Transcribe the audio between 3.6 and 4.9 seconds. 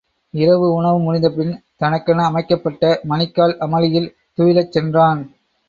அமளியில் துயிலச்